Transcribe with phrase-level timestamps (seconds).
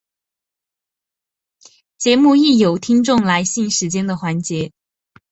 [1.99, 4.71] 节目亦有听众来信时间的环节。